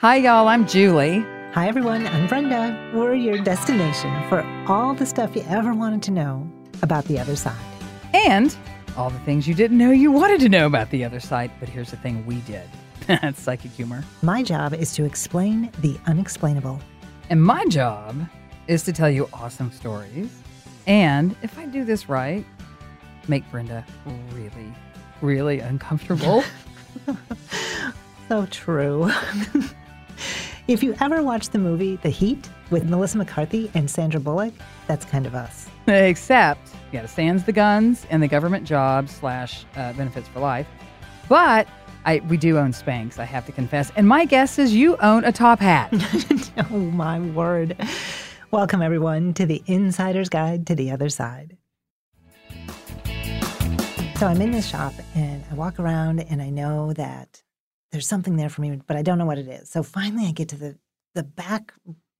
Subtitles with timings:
[0.00, 0.46] Hi, y'all.
[0.46, 1.20] I'm Julie.
[1.54, 2.06] Hi, everyone.
[2.06, 2.92] I'm Brenda.
[2.92, 6.46] We're your destination for all the stuff you ever wanted to know
[6.82, 7.56] about the other side.
[8.12, 8.54] And
[8.98, 11.50] all the things you didn't know you wanted to know about the other side.
[11.58, 12.68] But here's the thing we did
[13.06, 14.04] that's psychic humor.
[14.20, 16.78] My job is to explain the unexplainable.
[17.30, 18.20] And my job
[18.68, 20.42] is to tell you awesome stories.
[20.86, 22.44] And if I do this right,
[23.28, 23.82] make Brenda
[24.34, 24.74] really,
[25.22, 26.44] really uncomfortable.
[28.28, 29.10] so true.
[30.68, 34.52] if you ever watched the movie The Heat with Melissa McCarthy and Sandra Bullock,
[34.88, 35.68] that's kind of us.
[35.86, 40.66] Except, gotta sans the guns and the government job slash uh, benefits for life.
[41.28, 41.68] But
[42.04, 43.92] I, we do own Spanx, I have to confess.
[43.96, 45.92] And my guess is you own a top hat.
[46.70, 47.76] oh, my word.
[48.50, 51.56] Welcome, everyone, to the Insider's Guide to the Other Side.
[54.16, 57.42] So I'm in this shop and I walk around and I know that
[57.90, 59.70] there's something there for me, but I don't know what it is.
[59.70, 60.78] So finally I get to the
[61.14, 61.72] the back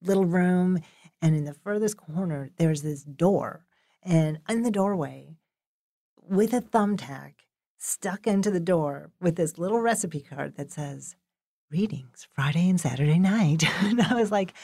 [0.02, 0.80] little room
[1.20, 3.66] and in the furthest corner there's this door.
[4.02, 5.36] And in the doorway
[6.22, 7.34] with a thumbtack
[7.78, 11.16] stuck into the door with this little recipe card that says
[11.70, 13.64] readings Friday and Saturday night.
[13.82, 14.54] and I was like,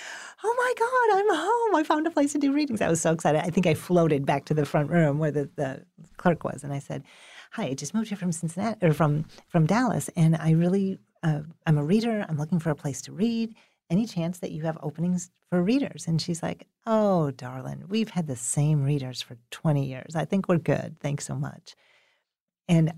[0.44, 1.76] oh my God, I'm home.
[1.76, 2.80] I found a place to do readings.
[2.80, 3.44] I was so excited.
[3.44, 5.84] I think I floated back to the front room where the, the
[6.16, 6.64] clerk was.
[6.64, 7.02] And I said,
[7.50, 10.08] hi, I just moved here from Cincinnati or from, from Dallas.
[10.16, 12.24] And I really, uh, I'm a reader.
[12.28, 13.54] I'm looking for a place to read.
[13.90, 16.06] Any chance that you have openings for readers?
[16.06, 20.16] And she's like, oh, darling, we've had the same readers for 20 years.
[20.16, 20.96] I think we're good.
[21.00, 21.74] Thanks so much.
[22.68, 22.92] And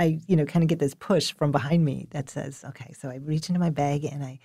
[0.00, 3.10] I, you know, kind of get this push from behind me that says, okay, so
[3.10, 4.38] I reach into my bag and I,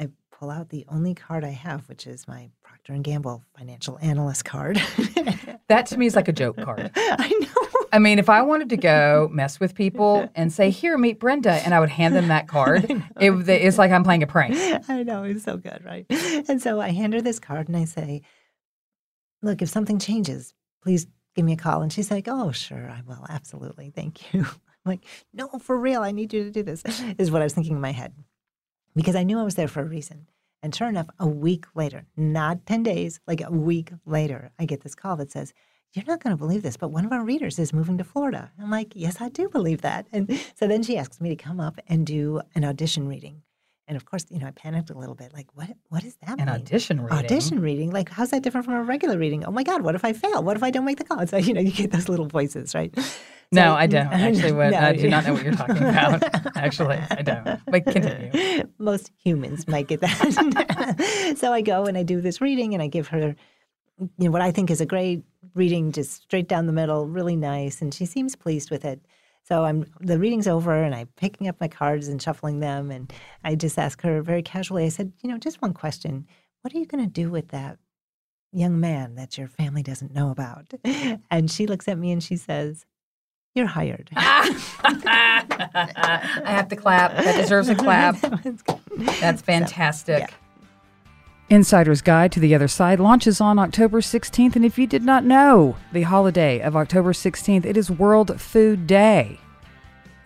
[0.00, 4.00] I pull out the only card I have, which is my Procter and Gamble financial
[4.02, 4.82] analyst card.
[5.68, 6.90] that to me is like a joke card.
[6.96, 7.86] I know.
[7.92, 11.52] I mean, if I wanted to go mess with people and say, "Here, meet Brenda,"
[11.52, 12.84] and I would hand them that card,
[13.20, 14.56] it, it's like I'm playing a prank.
[14.88, 16.04] I know it's so good, right?
[16.48, 18.22] And so I hand her this card and I say,
[19.40, 23.02] "Look, if something changes, please give me a call." And she's like, "Oh, sure, I
[23.06, 24.46] will, absolutely, thank you."
[24.86, 26.82] Like, no, for real, I need you to do this,
[27.18, 28.12] is what I was thinking in my head.
[28.94, 30.26] Because I knew I was there for a reason.
[30.62, 34.80] And sure enough, a week later, not 10 days, like a week later, I get
[34.80, 35.52] this call that says,
[35.92, 38.50] You're not going to believe this, but one of our readers is moving to Florida.
[38.60, 40.06] I'm like, Yes, I do believe that.
[40.12, 43.42] And so then she asks me to come up and do an audition reading.
[43.88, 45.32] And of course, you know, I panicked a little bit.
[45.32, 45.70] Like, what?
[45.90, 46.48] What does that An mean?
[46.48, 47.18] audition reading.
[47.18, 47.90] Audition reading.
[47.90, 49.44] Like, how's that different from a regular reading?
[49.44, 50.42] Oh my God, what if I fail?
[50.42, 51.24] What if I don't make the call?
[51.26, 52.92] So you know, you get those little voices, right?
[53.52, 54.06] No, I don't.
[54.12, 56.22] Actually, what, No, uh, I do not know what you're talking about.
[56.56, 57.60] Actually, I don't.
[57.66, 58.64] But continue.
[58.78, 61.36] Most humans might get that.
[61.38, 63.36] so I go and I do this reading and I give her
[63.98, 65.22] you know what I think is a great
[65.54, 69.00] reading just straight down the middle, really nice and she seems pleased with it.
[69.46, 73.12] So I'm the reading's over and I'm picking up my cards and shuffling them and
[73.44, 76.26] I just ask her very casually I said, "You know, just one question.
[76.62, 77.78] What are you going to do with that
[78.52, 80.72] young man that your family doesn't know about?"
[81.30, 82.86] And she looks at me and she says,
[83.54, 84.50] "You're hired." I
[86.44, 87.16] have to clap.
[87.16, 88.16] That deserves a clap.
[89.20, 90.20] That's fantastic.
[90.20, 90.26] yeah.
[91.48, 94.56] Insider's Guide to the Other Side launches on October 16th.
[94.56, 98.88] And if you did not know, the holiday of October 16th, it is World Food
[98.88, 99.38] Day.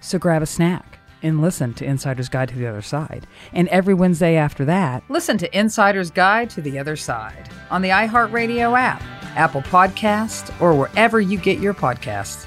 [0.01, 3.27] So grab a snack and listen to Insider's Guide to the Other Side.
[3.53, 7.91] And every Wednesday after that, listen to Insider's Guide to the Other Side on the
[7.91, 9.03] iHeartRadio app,
[9.37, 12.47] Apple Podcast, or wherever you get your podcasts.